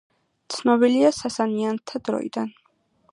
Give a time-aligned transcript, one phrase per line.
[0.53, 2.51] ცნობილია სასანიანთა დროიდან.